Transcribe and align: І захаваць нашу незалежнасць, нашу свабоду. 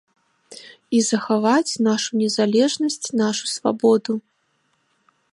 І 0.99 1.01
захаваць 1.09 1.79
нашу 1.87 2.09
незалежнасць, 2.21 3.07
нашу 3.21 3.45
свабоду. 3.55 4.13